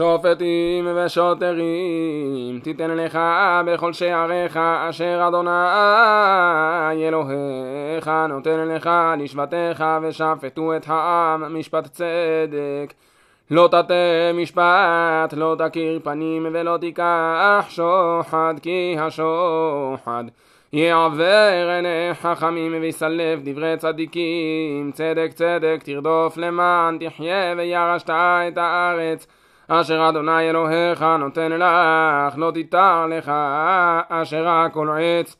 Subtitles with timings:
[0.00, 3.18] שופטים ושוטרים תיתן לך
[3.66, 5.50] בכל שעריך אשר אדוני
[7.08, 12.92] אלוהיך נותן לך לשבטיך ושפטו את העם משפט צדק.
[13.50, 13.94] לא תטה
[14.34, 20.24] משפט, לא תכיר פנים ולא תיקח שוחד, כי השוחד
[20.72, 28.10] יעבר עיני חכמים ויסלף דברי צדיקים, צדק צדק תרדוף למען תחיה וירשת
[28.48, 29.26] את הארץ
[29.72, 33.32] אשר אדוני אלוהיך נותן לך, לא תיתר לך
[34.08, 35.36] אשר הכל עץ.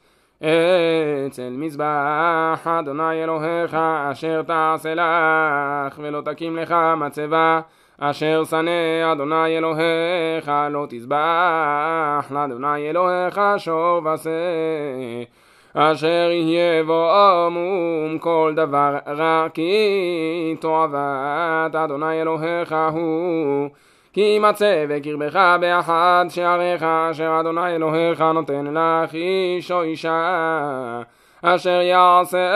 [1.27, 3.75] אצל מזבח אדוני אלוהיך
[4.13, 7.61] אשר תעשה לך ולא תקים לך מצבה.
[7.99, 14.31] אשר שנא אדוני אלוהיך לא תזבח לאדוני אלוהיך שור ושה
[15.75, 17.11] אשר יהיה בו
[17.51, 23.69] מום כל דבר רע כי תועבת אדוני אלוהיך הוא
[24.13, 31.03] כי ימצא בקרבך באחד שעריך אשר אדוני אלוהיך נותן לך איש או אישה
[31.43, 32.49] אשר יעשה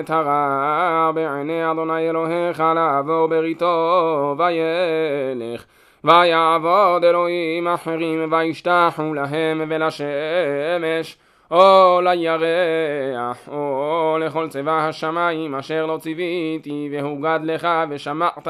[0.00, 5.64] את הרע בעיני אדוני אלוהיך לעבור בריתו וילך.
[6.04, 11.18] ויעבוד אלוהים אחרים וישתחו להם ולשמש
[11.50, 18.48] או לירח או לכל צבא השמיים אשר לא ציוויתי והוגד לך ושמעת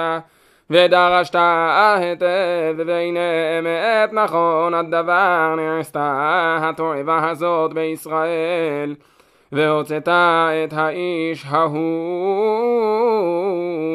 [0.70, 3.20] ודרשת היטב והנה
[3.58, 8.94] אמת נכון הדבר נעשתה התועבה הזאת בישראל
[9.52, 11.80] והוצאת את האיש ההוא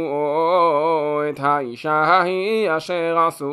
[0.09, 3.52] או את האישה ההיא אשר עשו.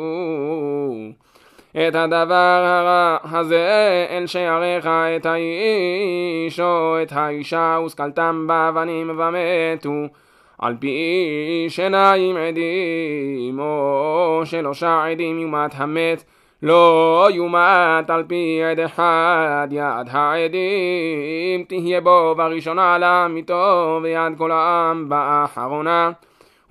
[1.71, 10.07] את הדבר הרע הזה אל שעריך את האיש או את האישה וסקלתם באבנים ומתו
[10.59, 16.23] על פי שניים עדים או שלושה עדים יומת המת
[16.63, 25.09] לא יומת על פי עד אחד יד העדים תהיה בו בראשונה למיתו ויד כל העם
[25.09, 26.11] באחרונה.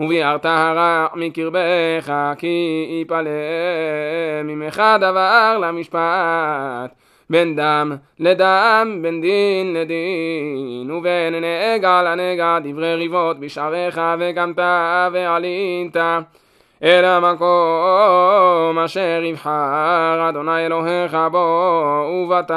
[0.00, 3.30] וביארת הרע מקרבך כי יפלא
[4.44, 7.01] ממך דבר למשפט
[7.32, 14.58] בין דם לדם, בין דין לדין, ובין נגע לנגע דברי ריבות בשעריך וקמת
[15.12, 15.96] ועלית.
[16.82, 22.50] אל המקום אשר יבחר אדוני אלוהיך בו ובאת.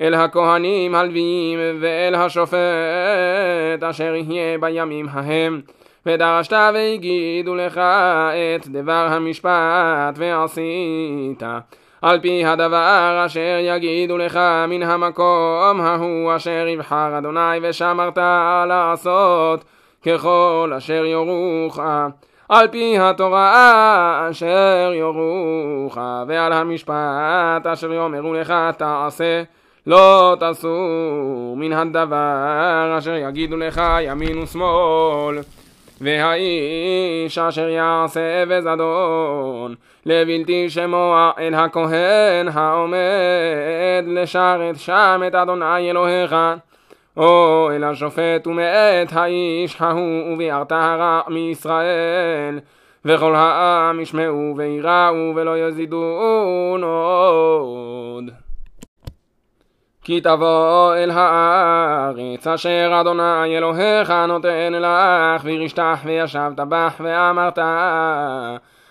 [0.00, 5.60] אל הכהנים הלוויים ואל השופט אשר יהיה בימים ההם.
[6.06, 11.42] ודרשת והגידו לך את דבר המשפט ועשית
[12.02, 18.18] על פי הדבר אשר יגידו לך מן המקום ההוא אשר יבחר אדוני ושמרת
[18.68, 19.64] לעשות
[20.06, 21.80] ככל אשר יורוך
[22.48, 29.42] על פי התורה אשר יורוך ועל המשפט אשר יאמרו לך תעשה
[29.86, 35.38] לא תסור מן הדבר אשר יגידו לך ימין ושמאל
[36.02, 39.74] והאיש אשר יעשה בזדון
[40.06, 46.36] לבלתי שמוע אל הכהן העומד לשרת שם את אדוני אלוהיך.
[47.16, 52.60] או אל השופט ומאת האיש ההוא וביארת הרע מישראל.
[53.04, 58.30] וכל העם ישמעו ויראו ולא יזידון עוד
[60.04, 67.58] כי תבוא אל הארץ אשר אדוני אלוהיך נותן לך וירשתך וישבת בך ואמרת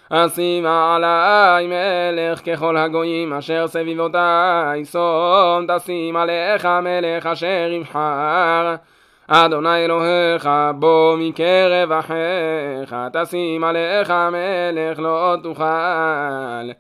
[0.10, 8.76] אשימה עלי מלך ככל הגויים אשר סביבותי שום תשים עליך מלך אשר יבחר.
[9.28, 16.72] אדוני אלוהיך בוא מקרב אחיך תשים עליך מלך לא תוכל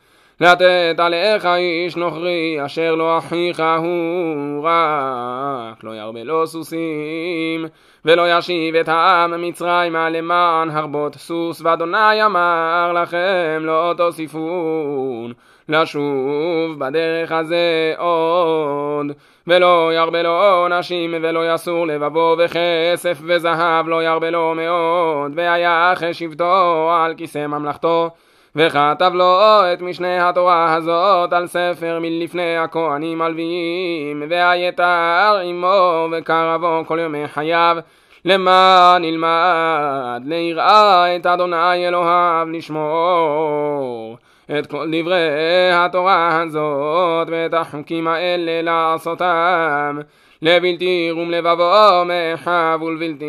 [0.41, 7.65] לתת עליך איש נוכרי אשר לא אחיך הוא רק לא ירבה לו סוסים
[8.05, 15.33] ולא ישיב את העם מצרימה למען הרבות סוס ואדוני אמר לכם לא תוסיפון
[15.69, 19.11] לשוב בדרך הזה עוד
[19.47, 26.13] ולא ירבה לו נשים ולא יסור לבבו וכסף וזהב לא ירבה לו מאוד והיה אחרי
[26.13, 28.09] שבטו על כיסא ממלכתו
[28.55, 29.39] וכתב לו
[29.73, 37.77] את משנה התורה הזאת על ספר מלפני הכהנים הלוויים והיתר עמו וקרבו כל ימי חייו.
[38.25, 44.17] למען נלמד ליראה את אדוני אלוהיו לשמור
[44.59, 49.99] את כל דברי התורה הזאת ואת החוקים האלה לעשותם
[50.41, 53.25] לבלתי רום לבבו מאחיו ולבלתי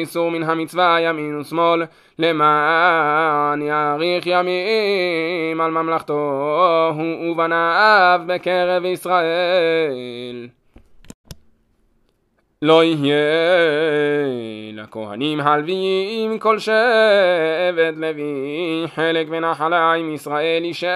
[0.00, 1.82] איסור מן המצווה ימין ושמאל
[2.18, 6.92] למען יאריך ימים על ממלכתו
[7.30, 10.48] ובניו בקרב ישראל.
[12.62, 13.16] לא יהיה
[14.72, 20.86] לכהנים הלוויים כל שבט לוי חלק ונחלה עם ישראל אישי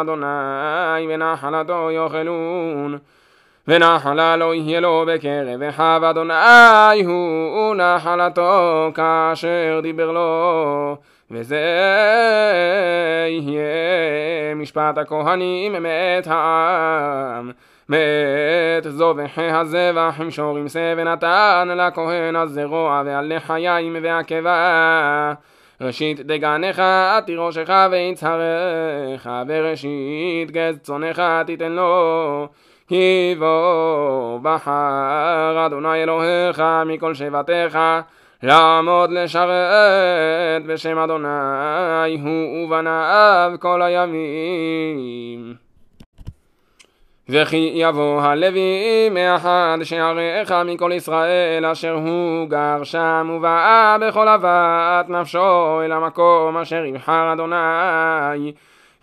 [0.00, 2.98] אדוני ונחלתו יאכלון.
[3.68, 10.96] ונחלה לא יהיה לו בקרב אחיו אדוני הוא נחלתו כאשר דיבר לו
[11.30, 11.60] וזה
[13.28, 17.50] יהיה משפט הכהנים מאת העם.
[17.88, 25.32] מאת זובחי הזבח עם שורים שא ונתן לכהן הזרוע ועל לחיים והקיבה
[25.80, 26.82] ראשית דגנך
[27.26, 32.48] תירושך ויצהרך וראשית גז צונך תיתן לו.
[32.88, 37.78] כי בוא בחר אדוני אלוהיך מכל שבטיך
[38.42, 45.54] לעמוד לשרת בשם אדוני הוא ובניו כל הימים.
[47.28, 55.80] וכי יבוא הלוי מאחד שעריך מכל ישראל אשר הוא גר שם ובאה בכל אבת נפשו
[55.84, 58.52] אל המקום אשר יבחר אדוני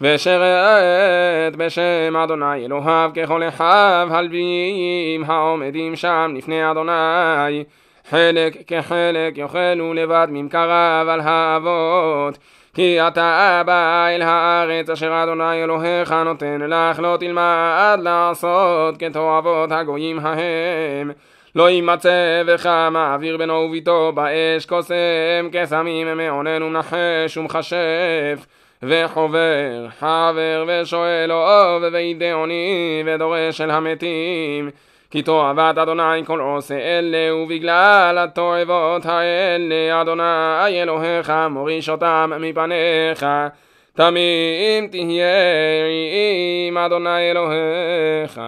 [0.02, 7.64] ושרת בשם אדוני אלוהיו ככל אחיו הלוויים העומדים שם לפני אדוני
[8.10, 12.38] חלק כחלק יאכלו לבד ממכריו על האבות.
[12.74, 20.20] כי אתה בא אל הארץ אשר אדוני אלוהיך נותן לך לא תלמד לעשות כתועבות הגויים
[20.20, 21.12] ההם.
[21.56, 28.46] לא יימצא בך מעביר בנו וביתו באש קוסם קסמים מעונן ומנחש ומכשף.
[28.84, 34.70] וחובר, חבר ושואל אוהב וידעוני ודורש אל המתים
[35.14, 43.26] כי תועבת אדוני כל עושה אלה ובגלל התועבות האלה אדוני אלוהיך מוריש אותם מפניך.
[43.94, 45.26] תמים תהיה
[46.68, 48.42] עם אדוני אלוהיך.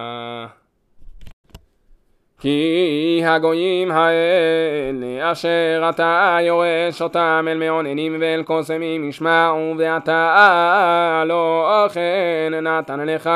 [2.40, 12.52] כי הגויים האלה אשר אתה יורש אותם אל מעוננים ואל קוסמים ישמעו ואתה לא כן
[12.62, 13.26] נתן לך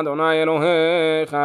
[0.00, 1.36] אדוני אלוהיך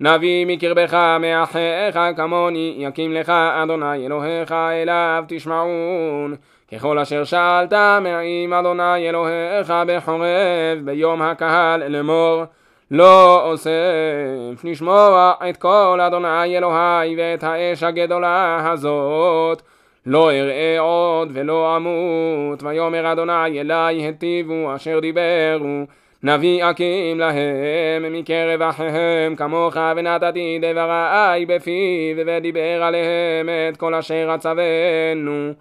[0.00, 6.34] נביא מקרבך מאחיך כמוני יקים לך אדוני אלוהיך אליו תשמעון.
[6.72, 12.44] ככל אשר שאלת מעם אדוני אלוהיך בחורב ביום הקהל לאמור
[12.90, 19.62] לא אוסף לשמוע את כל אדוני אלוהי ואת האש הגדולה הזאת.
[20.06, 25.84] לא אראה עוד ולא אמות ויאמר אדוני אלי היטיבו אשר דיברו
[26.22, 35.52] נביא אקים להם מקרב אחיהם כמוך ונתתי דברי בפיו ודיבר עליהם את כל אשר אצוונו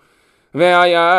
[0.56, 1.12] והיה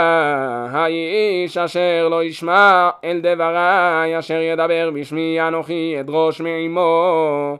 [0.70, 7.58] האיש אשר לא ישמע אל דברי אשר ידבר בשמי אנוכי אדרוש מעמו.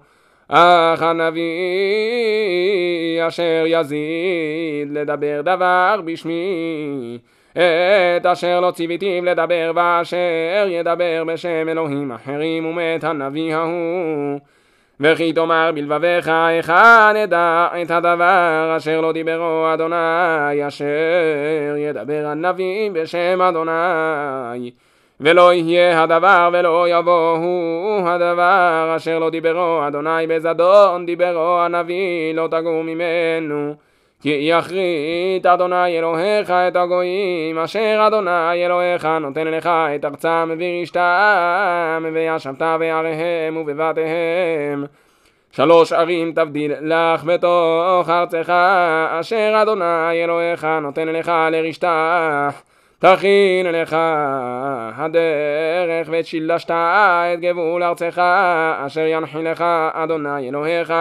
[0.48, 1.40] אך הנביא
[3.28, 7.18] אשר יזיד לדבר דבר בשמי
[7.52, 14.40] את אשר לא ציוויתיו לדבר ואשר ידבר בשם אלוהים אחרים ומת הנביא ההוא.
[15.00, 20.84] וכי תאמר בלבביך היכן נדע את הדבר אשר לא דיברו אדוני אשר
[21.76, 24.70] ידבר הנביא בשם אדוני.
[25.20, 32.82] ולא יהיה הדבר ולא יבואו הדבר אשר לא דיברו אדוני בזדון דיברו הנביא לא תגור
[32.82, 33.74] ממנו
[34.22, 42.62] כי יכרית אדוני אלוהיך את הגויים אשר אדוני אלוהיך נותן לך את ארצם וירשתם וישבת
[42.62, 44.84] בעריהם ובבתיהם.
[45.52, 48.52] שלוש ערים תבדיל לך בתוך ארצך
[49.20, 52.60] אשר אדוני אלוהיך נותן לך לרשתך
[52.98, 53.96] תכין לך
[54.96, 58.22] הדרך ואת שילשת את גבול ארצך
[58.86, 60.92] אשר ינחי לך אדוני אלוהיך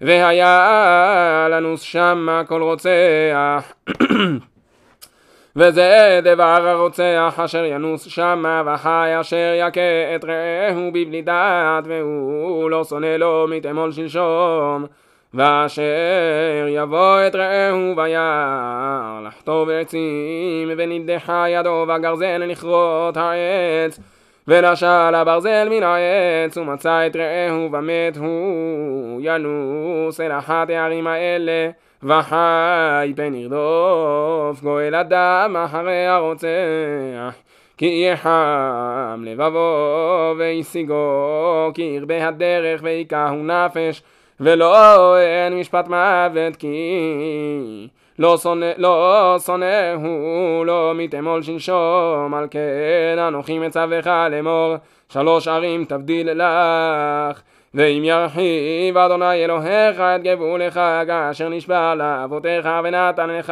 [0.00, 3.72] והיה לנוס שמה כל רוצח.
[5.56, 12.84] וזה דבר הרוצח אשר ינוס שמה וחי אשר יכה את רעהו בבלי דעת והוא לא
[12.84, 14.86] שונא לו מתמול שלשום.
[15.34, 24.00] ואשר יבוא את רעהו וירא לחטוב עצים ונדחה ידו בגרזן לכרות העץ
[24.48, 31.70] ונשל הברזל מן העץ ומצא את רעהו ומת הוא ינוס אל אחת הערים האלה
[32.02, 37.34] וחי פן ירדוף גואל אדם אחרי הרוצח
[37.76, 44.02] כי יחם לבבו וישיגו כי ירבה הדרך ויקהו נפש
[44.40, 47.88] ולא אין משפט מוות כי
[48.18, 54.74] לא שונא, לא שונא הוא, לא מתאמול שלשום, על כן אנוכי מצווך לאמור,
[55.08, 57.42] שלוש ערים תבדיל לך.
[57.74, 63.50] ואם ירחיב אדוני אלוהיך את גבולך כאשר נשבע לאבותיך ונתן לך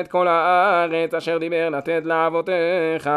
[0.00, 3.10] את כל הארץ אשר דיבר לתת לאבותיך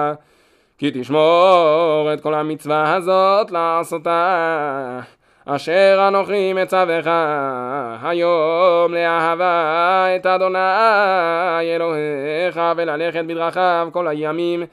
[0.77, 4.99] כי תשמור את כל המצווה הזאת לעשותה
[5.49, 7.07] אשר אנוכי מצווך
[8.03, 14.63] היום לאהבה את אדוני אלוהיך וללכת בדרכיו כל הימים.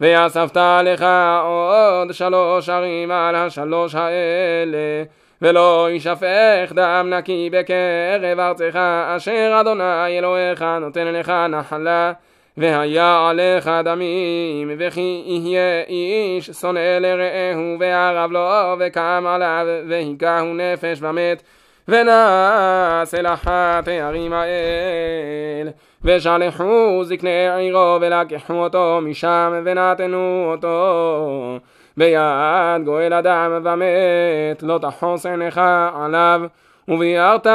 [0.00, 1.06] ואספת לך
[1.44, 5.04] עוד שלוש ערים על השלוש האלה
[5.42, 8.78] ולא יישפך דם נקי בקרב ארצך
[9.16, 12.12] אשר אדוני אלוהיך נותן לך נחלה
[12.56, 21.42] והיה עליך דמים, וכי יהיה איש שונא לרעהו וערב לו וקם עליו והיכהו נפש ומת.
[21.88, 25.68] ונעש אל אחת הערים האל
[26.04, 31.58] ושלחו זקני עירו ולקחו אותו משם ונתנו אותו.
[31.96, 35.60] ביד גואל אדם ומת לא תחוס עיניך
[35.94, 36.40] עליו
[36.88, 37.46] וביארת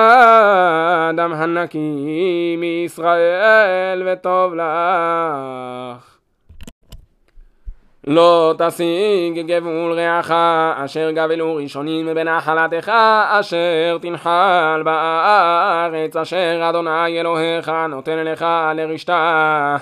[1.15, 6.19] דם הנקי מישראל וטוב לך.
[8.07, 10.31] לא תשיג גבול רעך
[10.86, 12.91] אשר גבלו ראשונים בנחלתך
[13.39, 18.45] אשר תנחל בארץ אשר אדוני אלוהיך נותן לך
[18.75, 19.77] לרשתה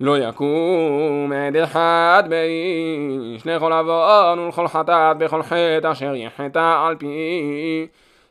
[0.00, 7.86] לא יקום עד אחד באיש לכל עוון ולכל חטאת בכל חטא אשר יחטא על פי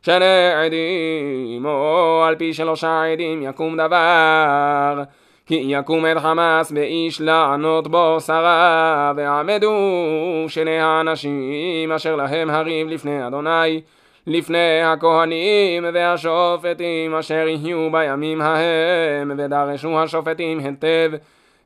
[0.05, 5.03] שני עדים, או על פי שלושה עדים יקום דבר.
[5.45, 9.75] כי יקום את חמאס באיש לענות בו שרה, ועמדו
[10.47, 13.81] שני האנשים אשר להם הריב לפני אדוני,
[14.27, 21.11] לפני הכהנים והשופטים אשר יהיו בימים ההם, ודרשו השופטים היטב.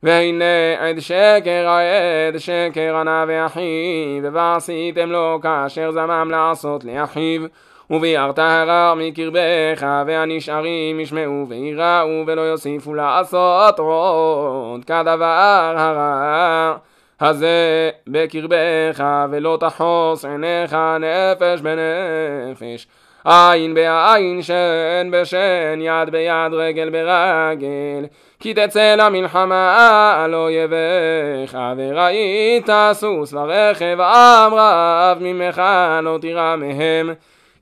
[0.03, 7.41] והנה עד שקר העד שקר ענה ואחיו, ועשיתם לו כאשר זמם לעשות לאחיו.
[7.89, 16.75] וביארת הרע מקרבך, והנשארים ישמעו ויראו ולא יוסיפו לעשות עוד כדבר הרע.
[17.21, 22.87] הזה בקרבך, ולא תחוס עיניך נפש בנפש.
[23.25, 28.05] עין בעין, שן בשן, יד ביד, רגל ברגל.
[28.39, 35.61] כי תצא למלחמה על אויביך, וראית סוס ורכב עם רב ממך
[36.01, 37.13] לא תירא מהם.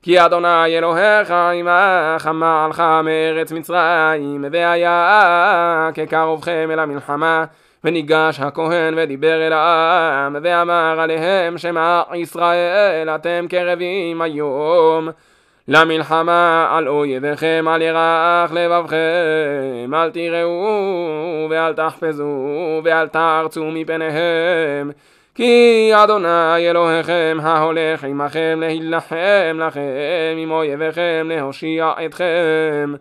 [0.04, 7.44] כי אדוני אלוהיך עמך מעלך מארץ מצרים והיה כקרובכם אל המלחמה
[7.84, 15.08] וניגש הכהן ודיבר אל העם ואמר עליהם שמע ישראל אתם קרבים היום.
[15.68, 24.90] למלחמה על אויביכם אל ירח לבבכם אל תיראו ואל תחפזו ואל תרצו מפניהם
[25.34, 32.94] כי אדוני אלוהיכם ההולך עמכם להילחם לכם עם אויביכם להושיע אתכם.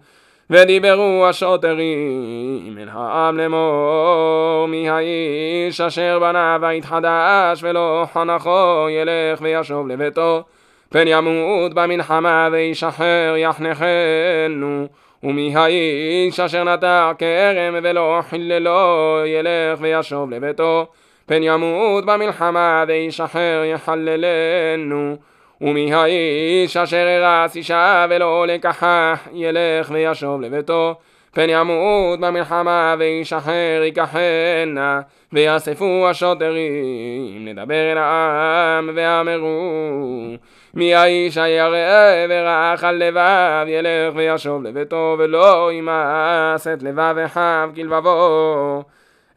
[0.50, 9.88] ודיברו השוטרים אל העם לאמור מי האיש אשר בנה בית חדש ולא חנכו ילך וישוב
[9.88, 10.44] לביתו.
[10.90, 14.88] פן ימות במלחמה וישחרר יחנכנו.
[15.24, 20.86] ומי האיש אשר נטע כרם ולא חיללו ילך וישוב לביתו
[21.25, 25.15] פן ימות במלחמה וישחרר יחללנו
[25.62, 30.96] ומי האיש אשר הרס אישה ולא לקחה ילך וישוב לביתו.
[31.34, 35.01] פן ימות במלחמה וישחרר ייקחנה
[35.34, 40.36] ויאספו השוטרים לדבר אל העם ואמרו
[40.74, 48.84] מי האיש הירא ורך על לבב ילך וישוב לביתו ולא ימאס את לבב אחיו כלבבו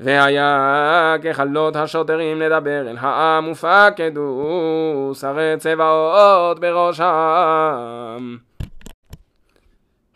[0.00, 8.36] והיה ככלות השוטרים לדבר אל העם ופקדו שרי צבאות בראשם.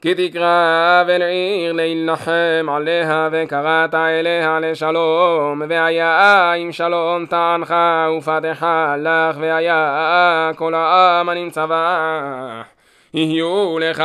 [0.02, 7.74] כי תקרא ולעיר להילחם עליה וקראת אליה לשלום והיה אם שלום טענך
[8.18, 12.62] ופתחה לך והיה כל העם הנמצא בה
[13.14, 14.04] יהיו לך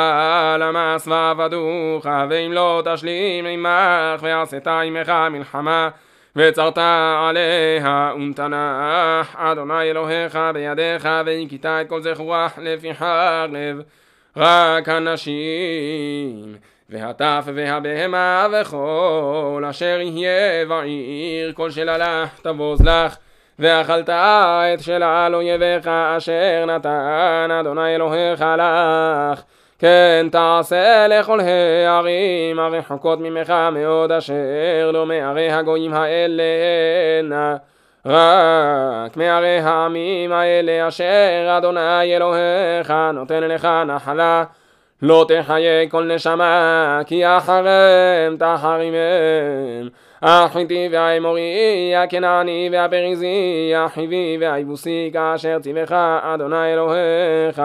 [0.59, 5.89] למס ועבדוך, ואם לא תשלים עמך, ועשית עמך מלחמה,
[6.35, 13.81] וצרת עליה ונתנח, אדוני אלוהיך בידיך, והכית את כל זכורך לפי חרב.
[14.37, 16.55] רק הנשים
[16.89, 23.15] והטף והבהמה וכל אשר יהיה בעיר כל שללך תבוז לך
[23.59, 29.41] ואכלת את של על אויביך אשר נתן אדוני אלוהיך לך.
[29.79, 36.43] כן תעשה לכל הערים הרחוקות ממך מאוד אשר לא מערי הגויים האלה
[37.23, 37.55] נא.
[38.05, 44.43] רק מערי העמים האלה אשר אדוני אלוהיך נותן לך נחלה.
[45.01, 49.89] לא תחיה כל נשמה כי אחריהם תחרימם
[50.21, 55.91] החיתי והאמורי הכנעני והפריזי החיבי והיבוסי כאשר ציווך
[56.21, 57.61] אדוני אלוהיך.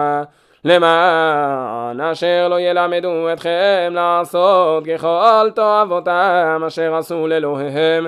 [0.65, 8.07] למען אשר לא ילמדו אתכם לעשות ככל תועבותם אשר עשו לאלוהיהם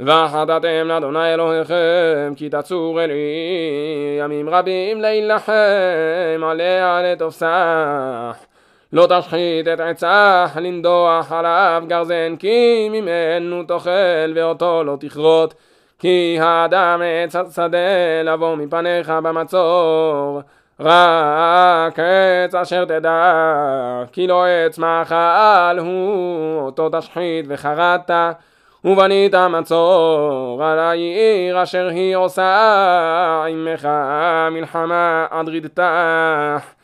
[0.00, 3.22] וחטאתם לאדוני אלוהיכם כי תצור אלי
[4.18, 8.46] ימים רבים להילחם עליה לתפסח
[8.92, 15.54] לא תשחית את עצך לנדוח עליו גרזן כי ממנו תאכל ואותו לא תכרות.
[15.98, 20.40] כי האדם עץ השדה לבוא מפניך במצור.
[20.80, 26.60] רק עץ אשר תדע כי לא עץ מאכל הוא.
[26.60, 28.10] אותו תשחית וחרדת
[28.84, 33.44] ובנית מצור על העיר אשר היא עושה.
[33.48, 33.88] עמך
[34.50, 36.81] מלחמה עד רידתך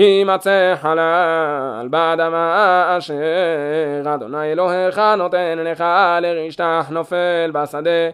[0.00, 5.84] כי ימצא חלל באדמה אשר אדוני אלוהיך נותן לך
[6.20, 8.10] לרשתך נופל בשדה.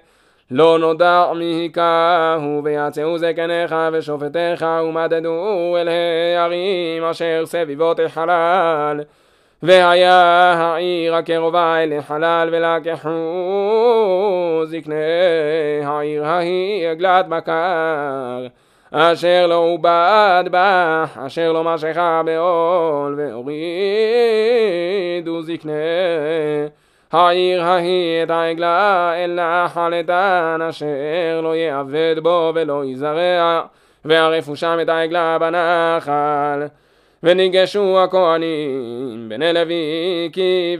[0.50, 9.00] לא נודע מי היכהו ויצאו זקניך ושופטיך ומדדו אל הערים אשר סביבות החלל.
[9.62, 13.10] והיה העיר הקרובה אל החלל ולקחו
[14.64, 14.94] זקני
[15.84, 18.46] העיר ההיא עגלת בקר
[18.98, 23.52] אשר לא עובד בה, אשר לא משכה בעול, והורידו
[25.42, 25.72] זקני
[27.12, 33.62] העיר ההיא את העגלה אל נחל איתן, אשר לא יעבד בו ולא יזרע,
[34.04, 36.66] וערפו שם את העגלה בנחל.
[37.22, 40.76] וניגשו הכהנים בני לוי כי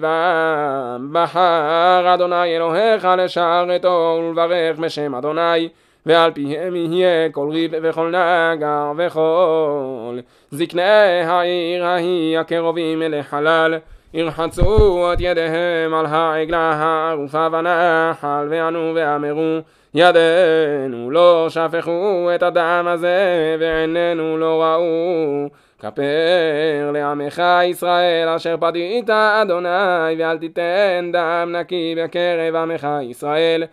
[1.13, 5.69] בחר אדוני אלוהיך לשרתו ולברך בשם אדוני
[6.07, 10.19] ועל פיהם יהיה כל ריב וכל נגר וכל.
[10.51, 13.75] זקני העיר ההיא הקרובים אל החלל
[14.15, 19.59] ירחצו את ידיהם על העגלה הערופה בנחל וענו ואמרו
[19.95, 25.49] ידינו לא שפכו את הדם הזה ועינינו לא ראו.
[25.79, 33.65] כפר לעמך ישראל אשר פדית אדוני ואל תיתן דם נקי בקרב עמך ישראל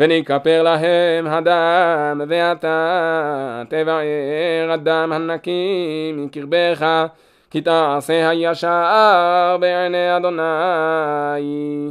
[0.00, 7.06] ונכפר להם הדם ואתה תבער הדם הנקי מקרבך
[7.50, 11.90] כי תעשה הישר בעיני אדוני.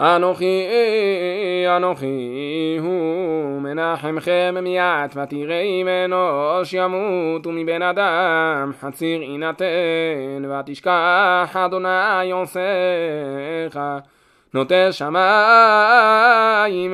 [0.00, 0.66] אנוכי
[1.76, 8.72] אנוכי הוא מנחמכם מיד ותראי אנוש ימות ומבן אדם.
[8.80, 13.78] חציר יינתן ותשכח אדוני עושיך
[14.54, 15.16] נוטה שמיים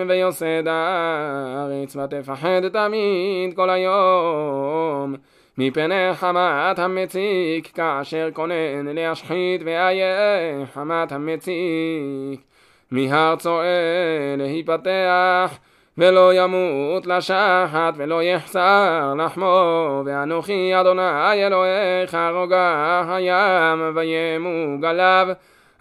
[0.08, 5.14] ויוסד הארץ ותפחד תמיד כל היום.
[5.58, 12.40] מפני חמת המציק כאשר כונן להשחית ואיה חמת המציק.
[12.90, 15.58] מהר צוען להיפתח
[15.98, 25.28] ולא ימות לשחת ולא יחסר לחמו ואנוכי אדוני אלוהיך רוגע הים וימוג עליו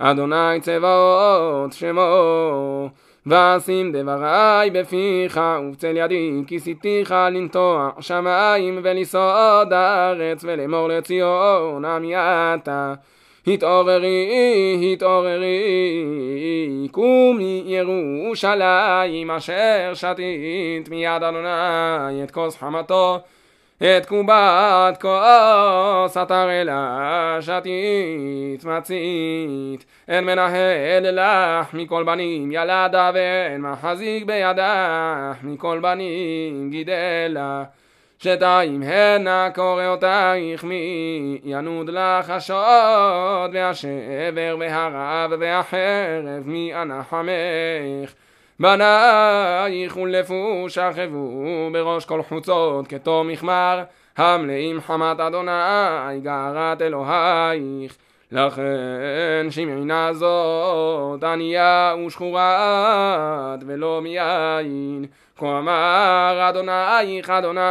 [0.02, 2.90] אדוני צבאות שמו
[3.26, 12.94] ואשים דברי בפיך ובצל ידי כיסיתיך לנטוע שמיים ולסעוד הארץ ולאמור לציון עמי אתה.
[13.48, 15.64] התעוררי, התעוררי,
[16.92, 23.20] קומי ירושלים אשר שתית מיד אדוני את כוס חמתו
[23.84, 29.86] את קובת כוס התרעלה שתית מצית.
[30.08, 37.64] אין מנהל לך מכל בנים ילדה ואין מחזיק בידך מכל בנים גידלה
[38.20, 48.14] שתיים הנה קורא אותייך מי ינוד לך השוד והשבר והרב והחרב מי אנחמך
[48.60, 53.84] בנייך ולפו שכבו בראש כל חוצות כתום מכמר.
[54.18, 57.98] המלאים חמת אדוני גערת אלוהיך.
[58.32, 65.06] לכן שמעינה זאת ענייה ושחורת ולא מיין
[65.38, 67.62] כה אמר אדונייך אדוני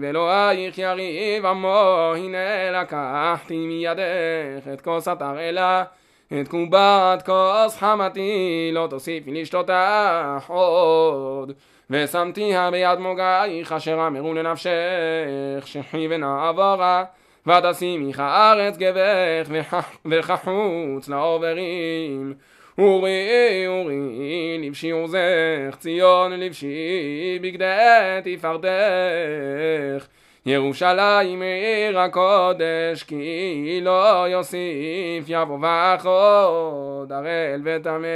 [0.00, 5.84] ואלוהיך יריב עמו הנה לקחתי מידך את כוס התרעלה
[6.32, 11.52] את קובת כוס חמתי לא תוסיפי לשתותך עוד
[11.90, 14.70] ושמתיה ביד מוגייך אשר אמרו לנפשך
[15.64, 17.04] שחי ונעברה
[17.46, 22.34] ותשימיך ארץ גבך וכחוץ לעוברים.
[22.78, 30.06] אורי אורי לבשי עוזך ציון לבשי בגדי תפארתך
[30.46, 38.06] ירושלים עיר הקודש כי לא יוסיף יבוא וחוד הראל וטמא.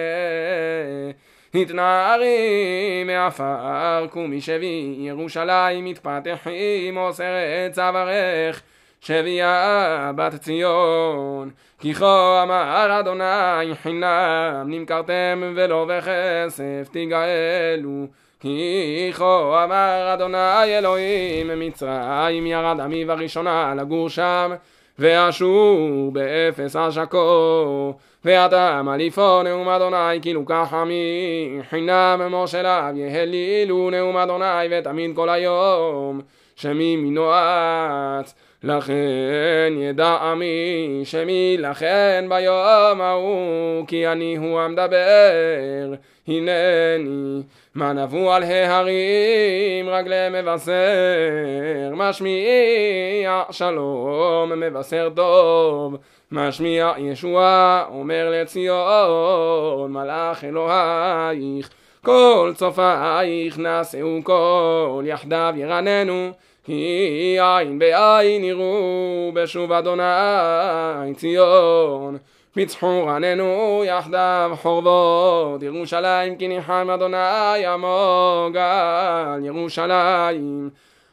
[1.54, 8.62] התנערי מעפר קומי שבי ירושלים מתפתחים אוסרת צווארך
[9.00, 11.50] שבייה בת ציון.
[11.78, 18.06] כי כה אמר אדוני חינם נמכרתם ולא בכסף תגאלו
[18.40, 24.52] כי כה אמר אדוני אלוהים מצרים ירד עמי בראשונה לגור שם
[24.98, 33.90] ואשור באפס עשקו ועתה מה לי פה נאום אדוני כי לוקח עמי חינם מושליו יהילילו
[33.90, 36.20] נאום אדוני ותמיד כל היום
[36.56, 45.94] שמי מנואץ לכן ידע עמי שמי לכן ביום ההוא כי אני הוא המדבר
[46.30, 47.42] הנני
[47.74, 55.96] מה נבוא על ההרים רגלי מבשר משמיע שלום מבשר טוב
[56.32, 61.70] משמיע ישועה אומר לציון מלאך אלוהיך
[62.04, 66.30] כל צופייך נשאו כל יחדיו ירננו
[66.64, 72.18] כי עין בעין יראו בשוב אדוני ציון
[72.54, 75.62] פיצחו רננו יחדיו חורבות.
[75.62, 80.70] ירושלים כי ניחם אדוני עמו גל ירושלים.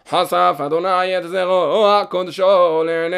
[0.10, 3.16] חשף אדוני את זרוע הקודשו לעיני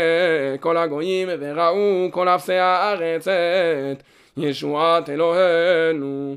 [0.60, 4.04] כל הגויים וראו כל אפסי הארץ את
[4.38, 6.36] ישועת אלוהינו.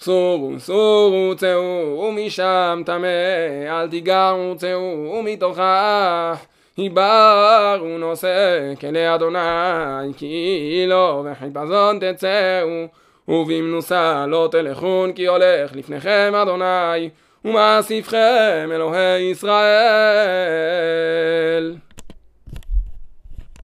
[0.00, 3.06] סורו סורו צאו משם טמא
[3.68, 6.34] אל תיגרו צאו מתוכה
[6.76, 12.86] היברו נושא כלי אדוני כי לא וחיפזון תצאו
[13.28, 17.10] ובמנוסה לא תלכון כי הולך לפניכם אדוני
[17.44, 19.52] ומאסיפכם אלוהי ישראל